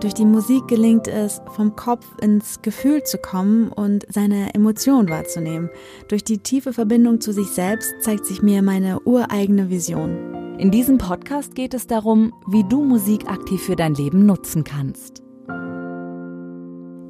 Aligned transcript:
Durch 0.00 0.14
die 0.14 0.24
Musik 0.24 0.68
gelingt 0.68 1.08
es, 1.08 1.42
vom 1.56 1.74
Kopf 1.74 2.06
ins 2.22 2.62
Gefühl 2.62 3.02
zu 3.02 3.18
kommen 3.18 3.72
und 3.72 4.06
seine 4.08 4.54
Emotionen 4.54 5.08
wahrzunehmen. 5.08 5.70
Durch 6.06 6.22
die 6.22 6.38
tiefe 6.38 6.72
Verbindung 6.72 7.20
zu 7.20 7.32
sich 7.32 7.48
selbst 7.48 7.92
zeigt 8.00 8.24
sich 8.24 8.40
mir 8.40 8.62
meine 8.62 9.00
ureigene 9.00 9.70
Vision. 9.70 10.56
In 10.56 10.70
diesem 10.70 10.98
Podcast 10.98 11.56
geht 11.56 11.74
es 11.74 11.88
darum, 11.88 12.32
wie 12.46 12.62
du 12.62 12.84
Musik 12.84 13.28
aktiv 13.28 13.60
für 13.60 13.74
dein 13.74 13.94
Leben 13.94 14.24
nutzen 14.24 14.62
kannst. 14.62 15.20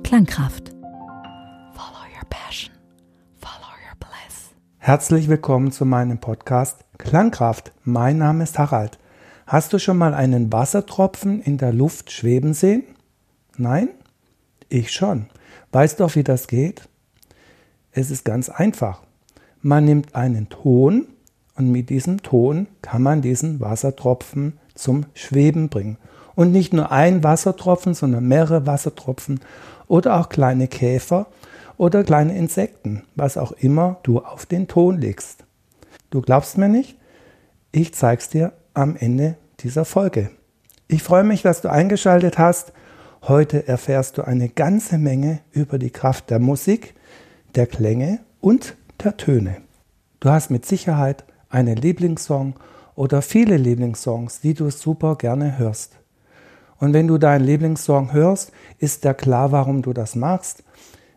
Klangkraft. 0.03 0.71
Follow 1.75 2.07
your 2.17 2.27
passion. 2.31 2.73
Follow 3.37 3.69
your 3.87 3.99
bliss. 4.01 4.55
Herzlich 4.79 5.29
willkommen 5.29 5.73
zu 5.73 5.85
meinem 5.85 6.21
Podcast 6.21 6.87
Klangkraft. 6.97 7.73
Mein 7.85 8.17
Name 8.17 8.45
ist 8.45 8.59
Harald. 8.59 8.99
Hast 9.49 9.73
du 9.73 9.79
schon 9.79 9.97
mal 9.97 10.13
einen 10.13 10.53
Wassertropfen 10.53 11.41
in 11.41 11.57
der 11.57 11.73
Luft 11.73 12.13
schweben 12.13 12.53
sehen? 12.53 12.83
Nein? 13.57 13.89
Ich 14.69 14.93
schon. 14.93 15.25
Weißt 15.73 16.01
doch, 16.01 16.17
wie 16.17 16.23
das 16.23 16.49
geht? 16.49 16.87
Es 17.91 18.11
ist 18.11 18.27
ganz 18.27 18.51
einfach. 18.51 19.01
Man 19.63 19.87
nimmt 19.87 20.15
einen 20.15 20.51
Ton 20.51 21.07
und 21.57 21.73
mit 21.73 21.89
diesem 21.89 22.23
Ton 22.23 22.67
kann 22.83 23.03
man 23.03 23.23
diesen 23.23 23.59
Wassertropfen 23.59 24.59
zum 24.75 25.07
Schweben 25.15 25.71
bringen. 25.71 25.97
Und 26.35 26.53
nicht 26.53 26.75
nur 26.75 26.93
ein 26.93 27.25
Wassertropfen, 27.25 27.95
sondern 27.95 28.29
mehrere 28.29 28.67
Wassertropfen 28.67 29.41
oder 29.87 30.21
auch 30.21 30.29
kleine 30.29 30.69
Käfer 30.69 31.27
oder 31.79 32.05
kleine 32.05 32.37
Insekten, 32.37 33.05
was 33.15 33.39
auch 33.39 33.53
immer 33.53 33.97
du 34.03 34.19
auf 34.19 34.45
den 34.45 34.69
Ton 34.69 34.99
legst. 34.99 35.47
Du 36.11 36.21
glaubst 36.21 36.59
mir 36.59 36.69
nicht? 36.69 36.99
Ich 37.73 37.95
zeig's 37.95 38.29
dir 38.29 38.53
am 38.79 38.97
Ende 38.97 39.37
dieser 39.61 39.85
Folge. 39.85 40.31
Ich 40.87 41.03
freue 41.03 41.25
mich, 41.25 41.43
dass 41.43 41.61
du 41.61 41.71
eingeschaltet 41.71 42.39
hast. 42.39 42.73
Heute 43.23 43.67
erfährst 43.67 44.17
du 44.17 44.23
eine 44.23 44.49
ganze 44.49 44.99
Menge 44.99 45.41
über 45.51 45.79
die 45.79 45.91
Kraft 45.91 46.31
der 46.31 46.39
Musik, 46.39 46.95
der 47.57 47.67
Klänge 47.67 48.21
und 48.41 48.77
der 49.03 49.17
Töne. 49.17 49.57
Du 50.21 50.31
hast 50.31 50.51
mit 50.51 50.65
Sicherheit 50.65 51.25
einen 51.51 51.77
Lieblingssong 51.77 52.55
oder 52.95 53.21
viele 53.21 53.57
Lieblingssongs, 53.57 54.41
die 54.41 54.55
du 54.55 54.71
super 54.71 55.17
gerne 55.17 55.59
hörst. 55.59 55.97
Und 56.79 56.93
wenn 56.93 57.09
du 57.09 57.19
deinen 57.19 57.45
Lieblingssong 57.45 58.13
hörst, 58.13 58.53
ist 58.79 59.05
dir 59.05 59.15
klar, 59.15 59.51
warum 59.51 59.83
du 59.83 59.93
das 59.93 60.15
machst. 60.15 60.63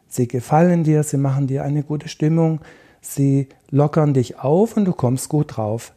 Sie 0.08 0.28
gefallen 0.28 0.84
dir, 0.84 1.04
sie 1.04 1.18
machen 1.18 1.46
dir 1.46 1.64
eine 1.64 1.84
gute 1.84 2.10
Stimmung, 2.10 2.62
sie 3.02 3.50
lockern 3.70 4.16
dich 4.16 4.40
auf 4.40 4.76
und 4.76 4.86
du 4.86 4.94
kommst 4.94 5.30
gut 5.30 5.58
drauf. 5.58 5.94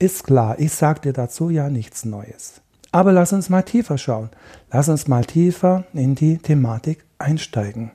Ist 0.00 0.24
klar, 0.24 0.60
ich 0.60 0.72
sage 0.72 1.00
dir 1.00 1.12
dazu 1.12 1.50
ja 1.50 1.68
nichts 1.70 2.04
Neues. 2.04 2.60
Aber 2.92 3.12
lass 3.12 3.32
uns 3.32 3.48
mal 3.48 3.62
tiefer 3.62 3.98
schauen. 3.98 4.30
Lass 4.70 4.88
uns 4.88 5.08
mal 5.08 5.24
tiefer 5.24 5.84
in 5.92 6.14
die 6.14 6.38
Thematik 6.38 7.04
einsteigen. 7.18 7.90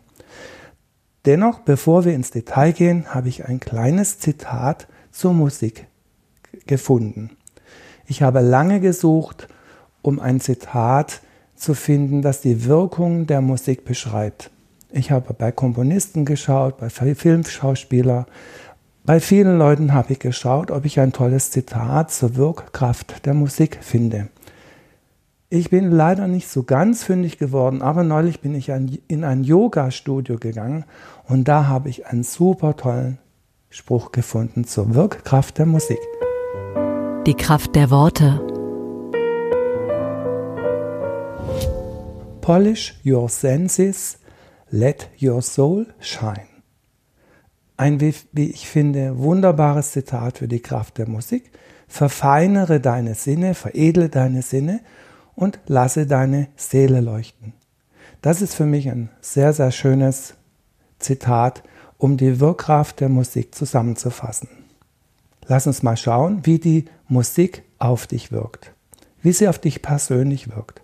Dennoch, 1.26 1.59
bevor 1.59 2.04
wir 2.04 2.14
ins 2.14 2.31
Detail 2.31 2.74
gehen, 2.74 3.14
habe 3.14 3.30
ich 3.30 3.46
ein 3.46 3.62
kleines 3.62 4.20
Zitat 4.20 4.88
zur 5.12 5.34
Musik 5.34 5.88
gefunden. 6.68 7.38
Ich 8.06 8.22
habe 8.22 8.42
lange 8.42 8.81
gesucht, 8.81 9.48
um 10.02 10.20
ein 10.20 10.41
Zitat 10.41 11.22
zu 11.56 11.74
finden, 11.74 12.22
das 12.22 12.41
die 12.41 12.66
Wirkung 12.66 13.25
der 13.28 13.40
Musik 13.40 13.85
beschreibt. 13.85 14.52
Ich 14.91 15.12
habe 15.12 15.34
bei 15.34 15.53
Komponisten 15.53 16.25
geschaut, 16.25 16.78
bei 16.78 16.90
Filmschauspielern, 16.90 18.25
bei 19.06 19.19
vielen 19.19 19.58
Leuten 19.58 19.94
habe 19.94 20.14
ich 20.14 20.19
geschaut, 20.19 20.72
ob 20.72 20.86
ich 20.86 21.00
ein 21.00 21.12
tolles 21.12 21.52
Zitat 21.52 22.12
zur 22.12 22.36
Wirkkraft 22.38 23.25
der 23.25 23.34
Musik 23.34 23.80
finde. 23.81 24.30
Ich 25.50 25.69
bin 25.69 25.91
leider 25.91 26.28
nicht 26.28 26.47
so 26.47 26.64
ganz 26.64 27.03
fündig 27.03 27.38
geworden, 27.38 27.81
aber 27.81 28.03
neulich 28.03 28.40
bin 28.40 28.56
ich 28.56 28.69
in 28.69 29.24
ein 29.24 29.44
Yoga-Studio 29.44 30.38
gegangen 30.40 30.86
und 31.28 31.47
da 31.47 31.68
habe 31.68 31.90
ich 31.90 32.08
einen 32.08 32.24
super 32.24 32.75
tollen 32.75 33.19
Spruch 33.69 34.12
gefunden 34.12 34.64
zur 34.64 34.96
Wirkkraft 34.96 35.58
der 35.58 35.66
Musik. 35.66 36.00
Die 37.28 37.35
Kraft 37.35 37.75
der 37.75 37.91
Worte. 37.91 38.41
Polish 42.41 43.00
your 43.06 43.30
senses, 43.30 44.18
let 44.70 45.09
your 45.22 45.41
soul 45.41 45.88
shine 46.00 46.53
ein, 47.78 48.00
wie 48.00 48.50
ich 48.50 48.67
finde, 48.67 49.17
wunderbares 49.17 49.91
Zitat 49.91 50.39
für 50.39 50.47
die 50.47 50.61
Kraft 50.61 50.97
der 50.97 51.09
Musik. 51.09 51.51
Verfeinere 51.88 52.79
deine 52.79 53.16
Sinne, 53.16 53.53
veredle 53.56 54.09
deine 54.09 54.41
Sinne 54.41 54.81
und 55.35 55.59
lasse 55.67 56.06
deine 56.07 56.47
Seele 56.56 57.01
leuchten. 57.01 57.53
Das 58.22 58.41
ist 58.41 58.56
für 58.56 58.66
mich 58.66 58.89
ein 58.89 59.09
sehr, 59.22 59.53
sehr 59.53 59.72
schönes 59.72 60.35
Zitat, 61.00 61.63
um 61.97 62.17
die 62.17 62.39
Wirkkraft 62.39 63.00
der 63.00 63.09
Musik 63.09 63.53
zusammenzufassen. 63.53 64.50
Lass 65.45 65.67
uns 65.67 65.84
mal 65.84 65.97
schauen, 65.97 66.45
wie 66.45 66.59
die 66.59 66.85
Musik 67.07 67.63
auf 67.79 68.07
dich 68.07 68.31
wirkt, 68.31 68.72
wie 69.22 69.34
sie 69.34 69.47
auf 69.47 69.59
dich 69.59 69.81
persönlich 69.81 70.55
wirkt. 70.55 70.81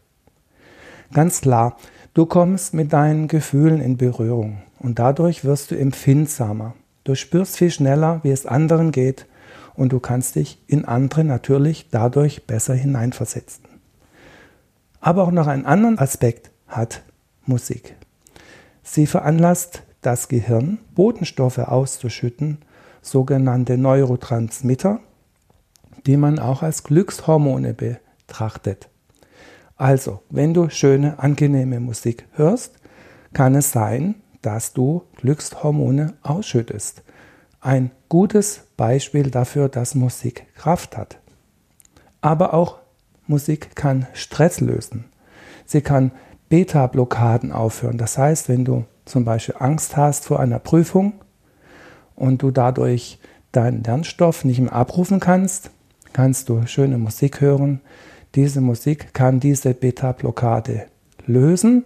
Ganz 1.13 1.41
klar, 1.41 1.77
du 2.13 2.25
kommst 2.25 2.73
mit 2.73 2.93
deinen 2.93 3.27
Gefühlen 3.27 3.79
in 3.79 3.97
Berührung 3.97 4.61
und 4.79 4.99
dadurch 4.99 5.43
wirst 5.43 5.71
du 5.71 5.77
empfindsamer. 5.77 6.75
Du 7.03 7.15
spürst 7.15 7.57
viel 7.57 7.71
schneller, 7.71 8.19
wie 8.23 8.31
es 8.31 8.45
anderen 8.45 8.91
geht 8.91 9.25
und 9.75 9.93
du 9.93 9.99
kannst 9.99 10.35
dich 10.35 10.61
in 10.67 10.85
andere 10.85 11.23
natürlich 11.23 11.89
dadurch 11.89 12.45
besser 12.45 12.73
hineinversetzen. 12.73 13.65
Aber 14.99 15.23
auch 15.23 15.31
noch 15.31 15.47
einen 15.47 15.65
anderen 15.65 15.97
Aspekt 15.99 16.51
hat 16.67 17.03
Musik. 17.45 17.95
Sie 18.83 19.07
veranlasst 19.07 19.83
das 20.01 20.27
Gehirn, 20.27 20.79
Botenstoffe 20.95 21.59
auszuschütten, 21.59 22.59
sogenannte 23.01 23.77
Neurotransmitter, 23.77 24.99
die 26.05 26.17
man 26.17 26.39
auch 26.39 26.63
als 26.63 26.83
Glückshormone 26.83 27.73
betrachtet. 27.73 28.89
Also, 29.77 30.21
wenn 30.29 30.53
du 30.53 30.69
schöne, 30.69 31.19
angenehme 31.19 31.79
Musik 31.79 32.27
hörst, 32.33 32.75
kann 33.33 33.55
es 33.55 33.71
sein, 33.71 34.15
dass 34.41 34.73
du 34.73 35.03
Glückshormone 35.17 36.13
ausschüttest. 36.23 37.03
Ein 37.61 37.91
gutes 38.07 38.61
Beispiel 38.77 39.29
dafür, 39.29 39.69
dass 39.69 39.95
Musik 39.95 40.47
Kraft 40.55 40.97
hat. 40.97 41.19
Aber 42.21 42.53
auch 42.53 42.79
Musik 43.27 43.75
kann 43.75 44.07
Stress 44.13 44.59
lösen. 44.59 45.05
Sie 45.65 45.81
kann 45.81 46.11
Beta-Blockaden 46.49 47.51
aufhören. 47.51 47.97
Das 47.97 48.17
heißt, 48.17 48.49
wenn 48.49 48.65
du 48.65 48.85
zum 49.05 49.25
Beispiel 49.25 49.55
Angst 49.59 49.97
hast 49.97 50.25
vor 50.25 50.39
einer 50.39 50.59
Prüfung 50.59 51.13
und 52.15 52.41
du 52.41 52.51
dadurch 52.51 53.19
deinen 53.51 53.83
Lernstoff 53.83 54.45
nicht 54.45 54.59
mehr 54.59 54.73
abrufen 54.73 55.19
kannst, 55.19 55.71
kannst 56.13 56.49
du 56.49 56.65
schöne 56.65 56.97
Musik 56.97 57.41
hören. 57.41 57.81
Diese 58.35 58.61
Musik 58.61 59.13
kann 59.13 59.39
diese 59.39 59.73
Beta-Blockade 59.73 60.85
lösen 61.25 61.85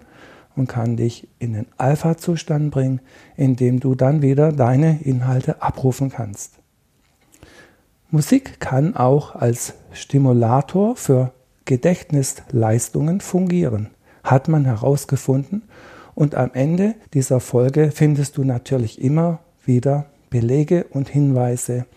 und 0.55 0.67
kann 0.67 0.97
dich 0.97 1.27
in 1.39 1.53
den 1.53 1.67
Alpha-Zustand 1.77 2.71
bringen, 2.71 3.01
in 3.35 3.55
dem 3.55 3.79
du 3.79 3.95
dann 3.95 4.21
wieder 4.21 4.51
deine 4.51 5.01
Inhalte 5.01 5.61
abrufen 5.61 6.09
kannst. 6.09 6.59
Musik 8.11 8.59
kann 8.59 8.95
auch 8.95 9.35
als 9.35 9.73
Stimulator 9.91 10.95
für 10.95 11.31
Gedächtnisleistungen 11.65 13.21
fungieren, 13.21 13.89
hat 14.23 14.47
man 14.47 14.65
herausgefunden. 14.65 15.63
Und 16.13 16.35
am 16.35 16.51
Ende 16.53 16.93
dieser 17.13 17.39
Folge 17.39 17.89
findest 17.91 18.37
du 18.37 18.43
natürlich 18.43 19.01
immer 19.01 19.39
wieder 19.65 20.05
Belege 20.29 20.85
und 20.91 21.09
Hinweise 21.09 21.87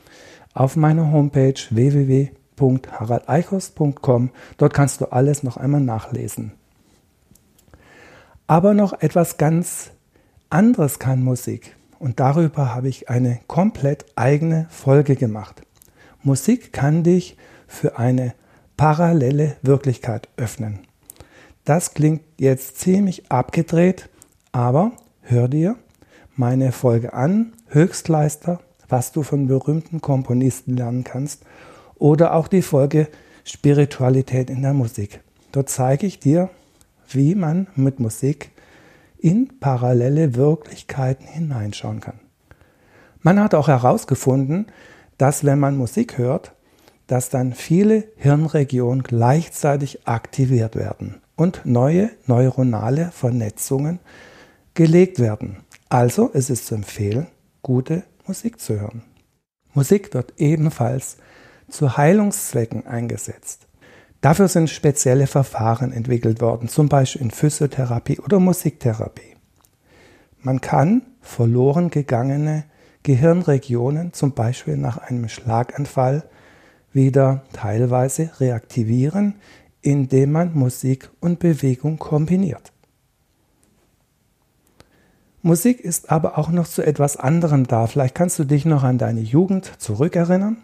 auf 0.55 0.77
meiner 0.77 1.13
Homepage 1.13 1.61
www.haraldeichhorst.com. 1.69 4.31
Dort 4.57 4.73
kannst 4.73 5.03
du 5.03 5.13
alles 5.13 5.43
noch 5.43 5.59
einmal 5.59 5.83
nachlesen. 5.83 6.53
Aber 8.47 8.75
noch 8.75 9.01
etwas 9.01 9.39
ganz 9.39 9.91
anderes 10.51 10.99
kann 10.99 11.23
Musik. 11.23 11.77
Und 11.99 12.21
darüber 12.21 12.75
habe 12.75 12.89
ich 12.89 13.09
eine 13.09 13.41
komplett 13.47 14.05
eigene 14.17 14.67
Folge 14.71 15.17
gemacht. 15.17 15.63
Musik 16.23 16.73
kann 16.73 17.03
dich 17.03 17.37
für 17.67 17.99
eine 17.99 18.35
parallele 18.77 19.57
Wirklichkeit 19.63 20.29
öffnen. 20.37 20.81
Das 21.65 21.95
klingt 21.95 22.23
jetzt 22.39 22.79
ziemlich 22.79 23.31
abgedreht, 23.31 24.09
aber 24.53 24.93
hör 25.23 25.49
dir 25.49 25.77
meine 26.37 26.71
Folge 26.71 27.15
an, 27.15 27.55
Höchstleister, 27.69 28.61
was 28.89 29.11
du 29.11 29.23
von 29.23 29.49
berühmten 29.49 30.01
Komponisten 30.01 30.77
lernen 30.77 31.03
kannst, 31.03 31.43
oder 31.97 32.35
auch 32.35 32.47
die 32.47 32.63
Folge 32.63 33.09
Spiritualität 33.45 34.51
in 34.51 34.63
der 34.63 34.75
Musik. 34.75 35.21
Dort 35.51 35.71
zeige 35.71 36.07
ich 36.07 36.21
dir, 36.21 36.51
wie 37.11 37.35
man 37.35 37.67
mit 37.77 38.01
Musik 38.01 38.51
in 39.19 39.59
parallele 39.59 40.35
Wirklichkeiten 40.35 41.27
hineinschauen 41.27 42.01
kann. 42.01 42.21
Man 43.21 43.41
hat 43.41 43.55
auch 43.55 43.69
herausgefunden, 43.69 44.67
dass 45.19 45.45
wenn 45.45 45.59
man 45.59 45.77
Musik 45.77 46.19
hört, 46.19 46.53
dass 47.07 47.31
dann 47.31 47.53
viele 47.53 48.05
Hirnregionen 48.17 49.03
gleichzeitig 49.03 50.07
aktiviert 50.07 50.77
werden 50.77 51.21
und 51.37 51.63
neue 51.65 52.11
neuronale 52.27 53.11
Vernetzungen 53.13 54.01
gelegt 54.75 55.19
werden. 55.19 55.59
Also 55.89 56.29
ist 56.29 56.51
es 56.51 56.67
zu 56.67 56.75
empfehlen, 56.75 57.29
gute 57.63 58.03
Musik 58.27 58.61
zu 58.61 58.79
hören. 58.79 59.03
Musik 59.73 60.15
wird 60.15 60.35
ebenfalls 60.39 61.17
zu 61.69 61.97
Heilungszwecken 61.97 62.87
eingesetzt. 62.87 63.66
Dafür 64.21 64.49
sind 64.49 64.71
spezielle 64.71 65.27
Verfahren 65.27 65.93
entwickelt 65.93 66.41
worden, 66.41 66.69
zum 66.69 66.89
Beispiel 66.89 67.23
in 67.23 67.31
Physiotherapie 67.31 68.19
oder 68.19 68.41
Musiktherapie. 68.41 69.37
Man 70.41 70.61
kann 70.61 71.03
verloren 71.21 71.91
gegangene 71.91 72.65
Gehirnregionen, 73.03 74.13
zum 74.13 74.33
Beispiel 74.33 74.77
nach 74.77 74.99
einem 74.99 75.29
Schlaganfall, 75.29 76.25
wieder 76.93 77.45
teilweise 77.53 78.31
reaktivieren, 78.41 79.37
indem 79.83 80.33
man 80.33 80.55
Musik 80.55 81.11
und 81.21 81.39
Bewegung 81.39 81.99
kombiniert. 81.99 82.73
Musik 85.43 85.79
ist 85.79 86.11
aber 86.11 86.39
auch 86.39 86.49
noch 86.49 86.67
zu 86.67 86.83
etwas 86.83 87.17
anderem 87.17 87.69
da. 87.69 87.87
Vielleicht 87.87 88.17
kannst 88.17 88.39
du 88.41 88.45
dich 88.45 88.65
noch 88.65 88.83
an 88.83 88.99
deine 88.99 89.21
Jugend 89.21 89.71
zurückerinnern, 89.79 90.57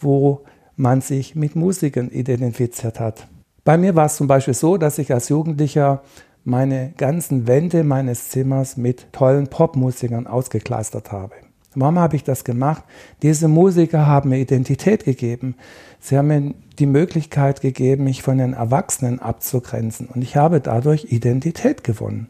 wo 0.00 0.44
man 0.76 1.00
sich 1.00 1.34
mit 1.34 1.56
Musikern 1.56 2.10
identifiziert 2.10 3.00
hat. 3.00 3.26
Bei 3.64 3.78
mir 3.78 3.94
war 3.94 4.06
es 4.06 4.16
zum 4.16 4.26
Beispiel 4.26 4.54
so, 4.54 4.76
dass 4.76 4.98
ich 4.98 5.12
als 5.12 5.28
Jugendlicher 5.28 6.02
meine 6.44 6.92
ganzen 6.96 7.46
Wände 7.46 7.84
meines 7.84 8.28
Zimmers 8.28 8.76
mit 8.76 9.12
tollen 9.12 9.48
Popmusikern 9.48 10.26
ausgekleistert 10.26 11.12
habe. 11.12 11.34
Warum 11.74 11.98
habe 11.98 12.16
ich 12.16 12.22
das 12.22 12.44
gemacht? 12.44 12.84
Diese 13.22 13.48
Musiker 13.48 14.06
haben 14.06 14.28
mir 14.30 14.38
Identität 14.38 15.04
gegeben. 15.04 15.56
Sie 15.98 16.16
haben 16.16 16.28
mir 16.28 16.54
die 16.78 16.86
Möglichkeit 16.86 17.62
gegeben, 17.62 18.04
mich 18.04 18.22
von 18.22 18.38
den 18.38 18.52
Erwachsenen 18.52 19.18
abzugrenzen. 19.18 20.06
Und 20.06 20.22
ich 20.22 20.36
habe 20.36 20.60
dadurch 20.60 21.06
Identität 21.10 21.82
gewonnen. 21.82 22.28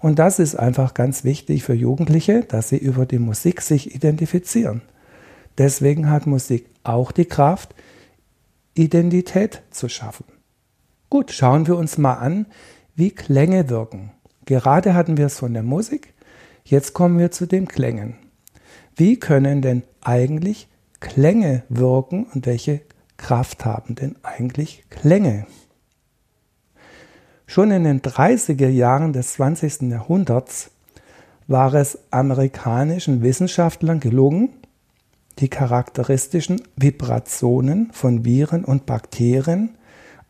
Und 0.00 0.18
das 0.18 0.38
ist 0.38 0.54
einfach 0.54 0.94
ganz 0.94 1.24
wichtig 1.24 1.64
für 1.64 1.74
Jugendliche, 1.74 2.42
dass 2.42 2.68
sie 2.68 2.78
über 2.78 3.06
die 3.06 3.18
Musik 3.18 3.60
sich 3.60 3.94
identifizieren. 3.94 4.82
Deswegen 5.58 6.10
hat 6.10 6.26
Musik 6.26 6.66
auch 6.84 7.12
die 7.12 7.24
Kraft, 7.24 7.74
Identität 8.74 9.62
zu 9.70 9.88
schaffen. 9.88 10.24
Gut, 11.08 11.30
schauen 11.30 11.66
wir 11.66 11.76
uns 11.76 11.98
mal 11.98 12.14
an, 12.14 12.46
wie 12.94 13.10
Klänge 13.10 13.70
wirken. 13.70 14.12
Gerade 14.44 14.94
hatten 14.94 15.16
wir 15.16 15.26
es 15.26 15.38
von 15.38 15.54
der 15.54 15.62
Musik, 15.62 16.14
jetzt 16.64 16.92
kommen 16.92 17.18
wir 17.18 17.30
zu 17.30 17.46
den 17.46 17.66
Klängen. 17.66 18.16
Wie 18.94 19.18
können 19.18 19.62
denn 19.62 19.82
eigentlich 20.02 20.68
Klänge 21.00 21.62
wirken 21.68 22.26
und 22.32 22.46
welche 22.46 22.80
Kraft 23.16 23.64
haben 23.64 23.94
denn 23.94 24.16
eigentlich 24.22 24.84
Klänge? 24.90 25.46
Schon 27.46 27.70
in 27.70 27.84
den 27.84 28.02
30er 28.02 28.68
Jahren 28.68 29.12
des 29.12 29.34
20. 29.34 29.82
Jahrhunderts 29.82 30.70
war 31.46 31.74
es 31.74 31.98
amerikanischen 32.10 33.22
Wissenschaftlern 33.22 34.00
gelungen, 34.00 34.50
die 35.38 35.48
charakteristischen 35.48 36.62
Vibrationen 36.76 37.90
von 37.92 38.24
Viren 38.24 38.64
und 38.64 38.86
Bakterien, 38.86 39.76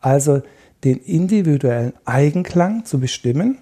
also 0.01 0.41
den 0.83 0.97
individuellen 0.97 1.93
Eigenklang 2.05 2.85
zu 2.85 2.99
bestimmen 2.99 3.57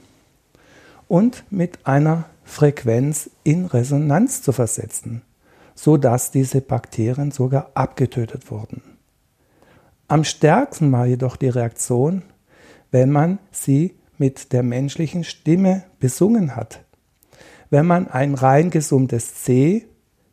und 1.07 1.43
mit 1.49 1.85
einer 1.85 2.25
Frequenz 2.43 3.29
in 3.43 3.65
Resonanz 3.65 4.41
zu 4.41 4.51
versetzen, 4.51 5.21
sodass 5.75 6.31
diese 6.31 6.61
Bakterien 6.61 7.31
sogar 7.31 7.71
abgetötet 7.73 8.51
wurden. 8.51 8.81
Am 10.07 10.23
stärksten 10.23 10.91
war 10.91 11.05
jedoch 11.05 11.35
die 11.35 11.49
Reaktion, 11.49 12.23
wenn 12.91 13.11
man 13.11 13.39
sie 13.51 13.95
mit 14.17 14.53
der 14.53 14.63
menschlichen 14.63 15.23
Stimme 15.23 15.83
besungen 15.99 16.55
hat. 16.55 16.83
Wenn 17.69 17.85
man 17.85 18.07
ein 18.07 18.35
rein 18.35 18.69
gesummtes 18.69 19.43
C 19.43 19.87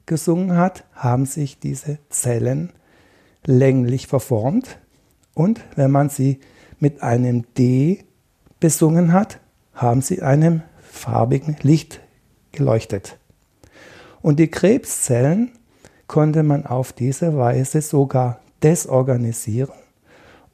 gesungen 0.06 0.56
hat, 0.56 0.84
haben 0.93 1.26
sich 1.26 1.58
diese 1.58 1.99
Zellen 2.08 2.72
länglich 3.44 4.06
verformt 4.06 4.78
und 5.34 5.60
wenn 5.76 5.90
man 5.90 6.08
sie 6.08 6.40
mit 6.78 7.02
einem 7.02 7.44
D 7.54 8.04
besungen 8.60 9.12
hat, 9.12 9.40
haben 9.75 10.02
sie 10.02 10.22
einem 10.22 10.62
farbigen 10.81 11.56
Licht 11.62 12.00
geleuchtet. 12.52 13.19
Und 14.20 14.38
die 14.38 14.49
Krebszellen 14.49 15.52
konnte 16.06 16.43
man 16.43 16.66
auf 16.66 16.93
diese 16.93 17.37
Weise 17.37 17.81
sogar 17.81 18.40
desorganisieren 18.62 19.75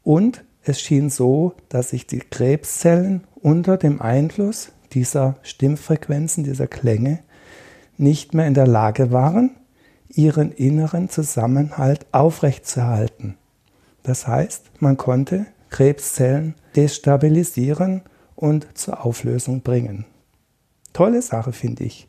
und 0.03 0.45
es 0.63 0.81
schien 0.81 1.11
so, 1.11 1.55
dass 1.69 1.91
sich 1.91 2.07
die 2.07 2.21
Krebszellen 2.21 3.27
unter 3.35 3.77
dem 3.77 4.01
Einfluss 4.01 4.73
dieser 4.93 5.37
Stimmfrequenzen, 5.43 6.45
dieser 6.45 6.67
Klänge 6.67 7.21
nicht 7.99 8.35
mehr 8.35 8.47
in 8.47 8.55
der 8.55 8.67
Lage 8.67 9.13
waren, 9.13 9.57
ihren 10.09 10.53
inneren 10.53 11.11
Zusammenhalt 11.11 12.07
aufrechtzuerhalten. 12.13 13.37
Das 14.03 14.27
heißt, 14.27 14.71
man 14.81 14.97
konnte 14.97 15.47
Krebszellen 15.71 16.55
destabilisieren 16.77 18.03
und 18.35 18.67
zur 18.75 19.05
Auflösung 19.05 19.61
bringen. 19.61 20.07
Tolle 20.93 21.21
Sache, 21.21 21.53
finde 21.53 21.85
ich. 21.85 22.09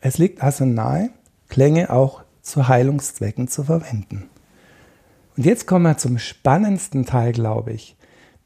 Es 0.00 0.18
liegt 0.18 0.42
also 0.42 0.64
nahe, 0.64 1.10
Klänge 1.48 1.90
auch 1.90 2.22
zu 2.42 2.68
Heilungszwecken 2.68 3.48
zu 3.48 3.64
verwenden. 3.64 4.28
Und 5.36 5.44
jetzt 5.44 5.66
kommen 5.66 5.84
wir 5.84 5.98
zum 5.98 6.18
spannendsten 6.18 7.04
Teil, 7.04 7.32
glaube 7.32 7.72
ich. 7.72 7.96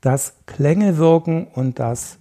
Dass 0.00 0.34
Klänge 0.46 0.96
wirken 0.96 1.46
und 1.46 1.78
dass 1.78 2.18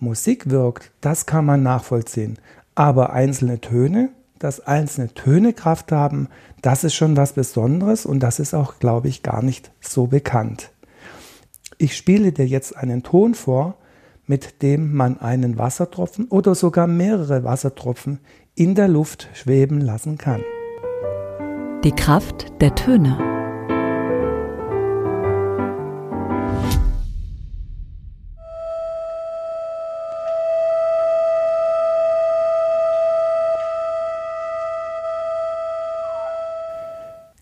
Musik 0.00 0.50
wirkt, 0.50 0.92
das 1.00 1.26
kann 1.26 1.44
man 1.44 1.62
nachvollziehen. 1.62 2.38
Aber 2.78 3.12
einzelne 3.12 3.60
Töne, 3.60 4.10
dass 4.38 4.60
einzelne 4.60 5.12
Töne 5.12 5.52
Kraft 5.52 5.90
haben, 5.90 6.28
das 6.62 6.84
ist 6.84 6.94
schon 6.94 7.16
was 7.16 7.32
Besonderes 7.32 8.06
und 8.06 8.20
das 8.20 8.38
ist 8.38 8.54
auch, 8.54 8.78
glaube 8.78 9.08
ich, 9.08 9.24
gar 9.24 9.42
nicht 9.42 9.72
so 9.80 10.06
bekannt. 10.06 10.70
Ich 11.76 11.96
spiele 11.96 12.30
dir 12.30 12.46
jetzt 12.46 12.76
einen 12.76 13.02
Ton 13.02 13.34
vor, 13.34 13.74
mit 14.28 14.62
dem 14.62 14.94
man 14.94 15.18
einen 15.18 15.58
Wassertropfen 15.58 16.26
oder 16.28 16.54
sogar 16.54 16.86
mehrere 16.86 17.42
Wassertropfen 17.42 18.20
in 18.54 18.76
der 18.76 18.86
Luft 18.86 19.28
schweben 19.32 19.80
lassen 19.80 20.16
kann. 20.16 20.44
Die 21.82 21.90
Kraft 21.90 22.46
der 22.60 22.76
Töne. 22.76 23.37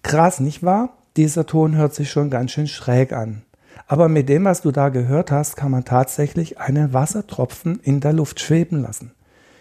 Krass, 0.06 0.38
nicht 0.38 0.62
wahr? 0.62 0.90
Dieser 1.16 1.46
Ton 1.46 1.74
hört 1.74 1.92
sich 1.92 2.12
schon 2.12 2.30
ganz 2.30 2.52
schön 2.52 2.68
schräg 2.68 3.12
an. 3.12 3.42
Aber 3.88 4.08
mit 4.08 4.28
dem, 4.28 4.44
was 4.44 4.62
du 4.62 4.70
da 4.70 4.88
gehört 4.88 5.32
hast, 5.32 5.56
kann 5.56 5.72
man 5.72 5.84
tatsächlich 5.84 6.60
einen 6.60 6.92
Wassertropfen 6.92 7.80
in 7.80 7.98
der 7.98 8.12
Luft 8.12 8.38
schweben 8.38 8.80
lassen. 8.80 9.10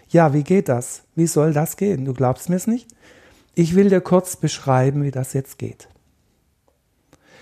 Ja, 0.08 0.34
wie 0.34 0.44
geht 0.44 0.68
das? 0.68 1.02
Wie 1.16 1.26
soll 1.26 1.52
das 1.52 1.76
gehen? 1.76 2.04
Du 2.04 2.14
glaubst 2.14 2.48
mir 2.48 2.54
es 2.54 2.68
nicht? 2.68 2.86
Ich 3.56 3.74
will 3.74 3.88
dir 3.88 4.00
kurz 4.00 4.36
beschreiben, 4.36 5.02
wie 5.02 5.10
das 5.10 5.32
jetzt 5.32 5.58
geht. 5.58 5.88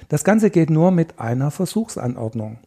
Das 0.09 0.25
Ganze 0.25 0.49
geht 0.49 0.71
nur 0.71 0.91
mit 0.91 1.21
einer 1.21 1.51
Versuchsanordnung. 1.51 2.59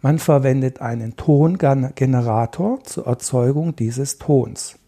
Man 0.00 0.18
verwendet 0.18 0.80
einen 0.80 1.16
Tongenerator 1.16 2.82
zur 2.82 3.06
Erzeugung 3.06 3.76
dieses 3.76 4.16
Tons. 4.16 4.78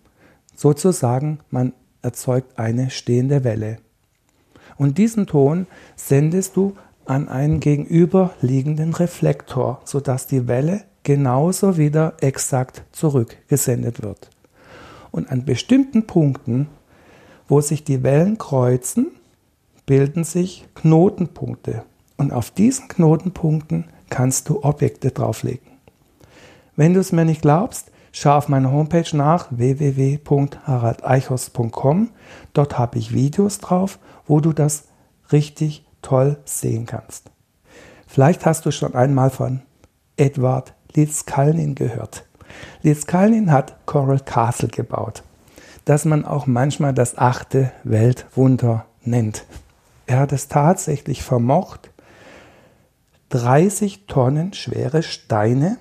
Sozusagen, 0.56 1.40
man 1.50 1.74
erzeugt 2.00 2.58
eine 2.58 2.88
stehende 2.88 3.44
Welle. 3.44 3.80
Und 4.78 4.96
diesen 4.96 5.26
Ton 5.26 5.66
sendest 5.96 6.56
du 6.56 6.74
an 7.04 7.28
einen 7.28 7.60
gegenüberliegenden 7.60 8.94
Reflektor, 8.94 9.80
sodass 9.84 10.26
die 10.26 10.46
Welle 10.46 10.84
genauso 11.02 11.76
wieder 11.76 12.14
exakt 12.20 12.84
zurückgesendet 12.92 14.02
wird. 14.02 14.30
Und 15.10 15.30
an 15.30 15.44
bestimmten 15.44 16.06
Punkten, 16.06 16.68
wo 17.48 17.60
sich 17.60 17.82
die 17.82 18.02
Wellen 18.02 18.38
kreuzen, 18.38 19.08
bilden 19.86 20.22
sich 20.22 20.66
Knotenpunkte. 20.74 21.84
Und 22.18 22.32
auf 22.32 22.50
diesen 22.50 22.88
Knotenpunkten 22.88 23.84
kannst 24.10 24.48
du 24.48 24.62
Objekte 24.62 25.10
drauflegen. 25.10 25.66
Wenn 26.76 26.94
du 26.94 27.00
es 27.00 27.10
mir 27.10 27.24
nicht 27.24 27.42
glaubst, 27.42 27.90
Schau 28.12 28.36
auf 28.36 28.48
meiner 28.48 28.70
Homepage 28.72 29.16
nach 29.16 29.46
www.haraldeichhorst.com. 29.50 32.10
Dort 32.52 32.78
habe 32.78 32.98
ich 32.98 33.12
Videos 33.12 33.58
drauf, 33.58 33.98
wo 34.26 34.40
du 34.40 34.52
das 34.52 34.84
richtig 35.32 35.84
toll 36.02 36.36
sehen 36.44 36.84
kannst. 36.86 37.30
Vielleicht 38.06 38.46
hast 38.46 38.64
du 38.66 38.70
schon 38.70 38.94
einmal 38.94 39.30
von 39.30 39.62
Edward 40.16 40.74
Litzkalnin 40.94 41.74
gehört. 41.74 42.24
Litzkalnin 42.82 43.50
hat 43.52 43.84
Coral 43.86 44.20
Castle 44.20 44.68
gebaut, 44.68 45.22
das 45.84 46.04
man 46.04 46.24
auch 46.24 46.46
manchmal 46.46 46.94
das 46.94 47.18
achte 47.18 47.72
Weltwunder 47.84 48.86
nennt. 49.02 49.44
Er 50.06 50.20
hat 50.20 50.32
es 50.32 50.48
tatsächlich 50.48 51.22
vermocht, 51.22 51.90
30 53.28 54.06
Tonnen 54.06 54.54
schwere 54.54 55.02
Steine 55.02 55.76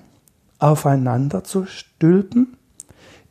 aufeinander 0.58 1.44
zu 1.44 1.66
stülpen 1.66 2.56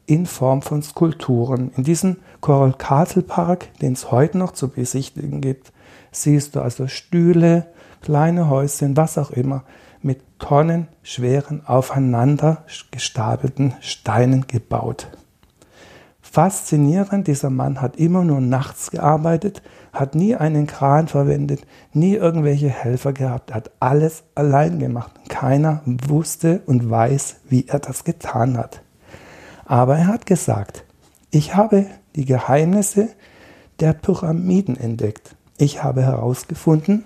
in 0.06 0.26
Form 0.26 0.62
von 0.62 0.82
Skulpturen. 0.82 1.72
In 1.76 1.84
diesem 1.84 2.18
Coral 2.42 2.74
Castle 2.74 3.24
Park, 3.24 3.78
den 3.80 3.94
es 3.94 4.12
heute 4.12 4.38
noch 4.38 4.54
zu 4.54 4.70
besichtigen 4.70 5.42
gibt, 5.42 5.74
siehst 6.12 6.56
du 6.56 6.62
also 6.62 6.88
Stühle, 6.88 7.68
kleine 8.02 8.50
Häuschen, 8.50 8.96
was 8.96 9.18
auch 9.18 9.32
immer, 9.32 9.64
mit 10.02 10.22
tonnenschweren, 10.40 11.66
aufeinander 11.66 12.64
gestapelten 12.92 13.74
Steinen 13.82 14.48
gebaut. 14.48 15.08
Faszinierend, 16.22 17.28
dieser 17.28 17.50
Mann 17.50 17.82
hat 17.82 17.98
immer 17.98 18.24
nur 18.24 18.42
nachts 18.42 18.92
gearbeitet, 18.92 19.62
hat 20.00 20.16
nie 20.16 20.36
einen 20.36 20.68
Kran 20.68 21.08
verwendet, 21.08 21.62
nie 21.94 22.16
irgendwelche 22.16 22.70
Helfer 22.70 23.14
gehabt, 23.14 23.54
hat 23.54 23.72
alles 23.80 24.24
allein 24.36 24.80
gemacht. 24.80 25.12
Keiner 25.30 25.82
wusste 25.86 26.62
und 26.66 26.90
weiß, 26.90 27.38
wie 27.50 27.68
er 27.68 27.80
das 27.80 28.04
getan 28.04 28.58
hat. 28.58 28.82
Aber 29.66 29.98
er 29.98 30.08
hat 30.08 30.26
gesagt, 30.26 30.84
ich 31.32 31.56
habe 31.56 31.86
die 32.16 32.26
Geheimnisse 32.26 33.10
der 33.80 33.94
Pyramiden 33.94 34.78
entdeckt. 34.78 35.36
Ich 35.58 35.84
habe 35.84 36.04
herausgefunden, 36.04 37.04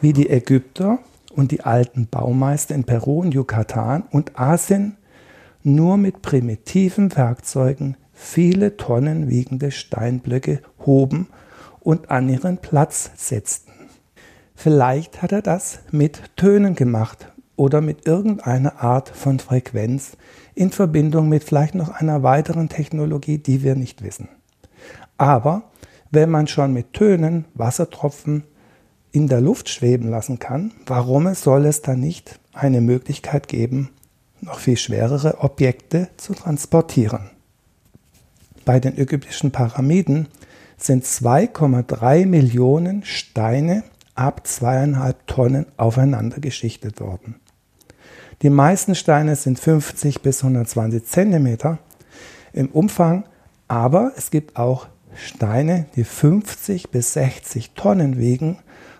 wie 0.00 0.12
die 0.12 0.30
Ägypter 0.30 0.98
und 1.34 1.50
die 1.50 1.62
alten 1.62 2.06
Baumeister 2.06 2.74
in 2.74 2.84
Peru 2.84 3.20
und 3.20 3.34
Yucatan 3.34 4.04
und 4.10 4.38
Asien 4.38 4.96
nur 5.62 5.96
mit 5.96 6.22
primitiven 6.22 7.14
Werkzeugen 7.16 7.96
viele 8.12 8.76
Tonnen 8.76 9.28
wiegende 9.28 9.70
Steinblöcke 9.70 10.60
hoben 10.84 11.28
und 11.86 12.10
an 12.10 12.28
ihren 12.28 12.58
Platz 12.58 13.12
setzten. 13.14 13.70
Vielleicht 14.56 15.22
hat 15.22 15.30
er 15.30 15.40
das 15.40 15.78
mit 15.92 16.20
Tönen 16.34 16.74
gemacht 16.74 17.32
oder 17.54 17.80
mit 17.80 18.08
irgendeiner 18.08 18.82
Art 18.82 19.08
von 19.08 19.38
Frequenz 19.38 20.16
in 20.56 20.72
Verbindung 20.72 21.28
mit 21.28 21.44
vielleicht 21.44 21.76
noch 21.76 21.90
einer 21.90 22.24
weiteren 22.24 22.68
Technologie, 22.68 23.38
die 23.38 23.62
wir 23.62 23.76
nicht 23.76 24.02
wissen. 24.02 24.28
Aber 25.16 25.70
wenn 26.10 26.28
man 26.28 26.48
schon 26.48 26.72
mit 26.72 26.92
Tönen 26.92 27.44
Wassertropfen 27.54 28.42
in 29.12 29.28
der 29.28 29.40
Luft 29.40 29.68
schweben 29.68 30.10
lassen 30.10 30.40
kann, 30.40 30.72
warum 30.86 31.32
soll 31.34 31.66
es 31.66 31.82
dann 31.82 32.00
nicht 32.00 32.40
eine 32.52 32.80
Möglichkeit 32.80 33.46
geben, 33.46 33.90
noch 34.40 34.58
viel 34.58 34.76
schwerere 34.76 35.38
Objekte 35.38 36.08
zu 36.16 36.34
transportieren? 36.34 37.30
Bei 38.64 38.80
den 38.80 38.98
ägyptischen 38.98 39.52
Pyramiden 39.52 40.26
sind 40.76 41.04
2,3 41.04 42.26
Millionen 42.26 43.04
Steine 43.04 43.84
ab 44.14 44.46
zweieinhalb 44.46 45.26
Tonnen 45.26 45.66
aufeinander 45.76 46.40
geschichtet 46.40 47.00
worden. 47.00 47.36
Die 48.42 48.50
meisten 48.50 48.94
Steine 48.94 49.36
sind 49.36 49.58
50 49.58 50.20
bis 50.20 50.42
120 50.42 51.04
Zentimeter 51.04 51.78
im 52.52 52.68
Umfang, 52.68 53.24
aber 53.68 54.12
es 54.16 54.30
gibt 54.30 54.56
auch 54.56 54.88
Steine, 55.14 55.86
die 55.96 56.04
50 56.04 56.90
bis 56.90 57.14
60 57.14 57.72
Tonnen 57.72 58.18
wiegen 58.18 58.58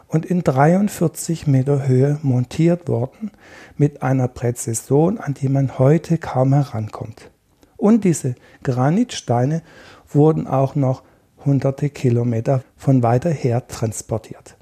und 0.08 0.24
in 0.24 0.42
43 0.42 1.46
Meter 1.46 1.86
Höhe 1.86 2.18
montiert 2.22 2.88
wurden 2.88 3.30
mit 3.76 4.02
einer 4.02 4.28
Präzision, 4.28 5.18
an 5.18 5.34
die 5.34 5.48
man 5.48 5.78
heute 5.78 6.16
kaum 6.16 6.54
herankommt. 6.54 7.30
Und 7.76 8.04
diese 8.04 8.34
Granitsteine 8.62 9.62
wurden 10.08 10.46
auch 10.46 10.74
noch 10.74 11.02
hunderte 11.46 11.88
Kilometer 11.88 12.62
von 12.76 13.02
weiter 13.02 13.30
her 13.30 13.66
transportiert. 13.68 14.56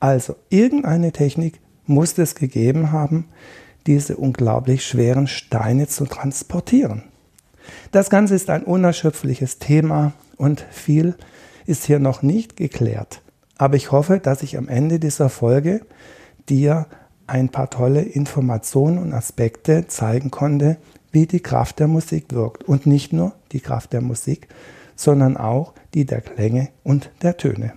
Also 0.00 0.36
irgendeine 0.50 1.12
Technik 1.12 1.60
muss 1.86 2.18
es 2.18 2.34
gegeben 2.34 2.92
haben, 2.92 3.26
diese 3.86 4.16
unglaublich 4.16 4.84
schweren 4.84 5.26
Steine 5.26 5.86
zu 5.86 6.06
transportieren. 6.06 7.04
Das 7.92 8.10
Ganze 8.10 8.34
ist 8.34 8.50
ein 8.50 8.64
unerschöpfliches 8.64 9.58
Thema 9.58 10.12
und 10.36 10.66
viel 10.70 11.14
ist 11.66 11.84
hier 11.84 11.98
noch 11.98 12.22
nicht 12.22 12.56
geklärt. 12.56 13.22
Aber 13.56 13.76
ich 13.76 13.92
hoffe, 13.92 14.18
dass 14.18 14.42
ich 14.42 14.58
am 14.58 14.68
Ende 14.68 14.98
dieser 14.98 15.28
Folge 15.28 15.80
dir 16.48 16.86
ein 17.26 17.48
paar 17.48 17.70
tolle 17.70 18.02
Informationen 18.02 18.98
und 18.98 19.12
Aspekte 19.12 19.86
zeigen 19.86 20.30
konnte, 20.30 20.76
wie 21.12 21.26
die 21.26 21.40
Kraft 21.40 21.78
der 21.78 21.88
Musik 21.88 22.26
wirkt. 22.32 22.64
Und 22.64 22.86
nicht 22.86 23.12
nur 23.12 23.32
die 23.52 23.60
Kraft 23.60 23.92
der 23.92 24.00
Musik, 24.00 24.48
sondern 24.96 25.36
auch 25.36 25.74
die 25.94 26.04
der 26.04 26.20
Klänge 26.20 26.68
und 26.82 27.10
der 27.22 27.36
Töne. 27.36 27.74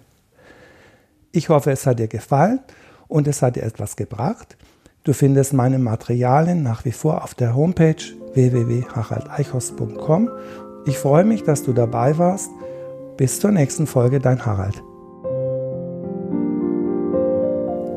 Ich 1.32 1.50
hoffe, 1.50 1.72
es 1.72 1.86
hat 1.86 2.00
dir 2.00 2.08
gefallen 2.08 2.60
und 3.08 3.28
es 3.28 3.42
hat 3.42 3.56
dir 3.56 3.64
etwas 3.64 3.96
gebracht. 3.96 4.58
Du 5.04 5.14
findest 5.14 5.54
meine 5.54 5.80
Materialien 5.80 6.64
nach 6.64 6.86
wie 6.86 6.92
vor 6.92 7.24
auf 7.24 7.34
der 7.34 7.56
Homepage 7.56 7.96
www.haraldeichhorst.com. 8.34 10.30
Ich 10.86 10.98
freue 10.98 11.26
mich, 11.26 11.44
dass 11.44 11.64
du 11.64 11.74
dabei 11.74 12.18
warst. 12.18 12.50
Bis 13.18 13.40
zur 13.40 13.52
nächsten 13.52 13.88
Folge, 13.88 14.20
dein 14.20 14.46
Harald. 14.46 14.84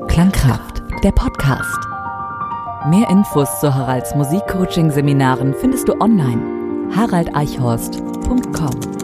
Klangkraft, 0.09 0.83
der 1.05 1.13
Podcast. 1.13 1.79
Mehr 2.89 3.09
Infos 3.11 3.61
zu 3.61 3.75
Haralds 3.75 4.15
Musikcoaching-Seminaren 4.15 5.55
findest 5.55 5.89
du 5.89 6.01
online 6.01 6.61
haraldeichhorst.com. 6.95 9.00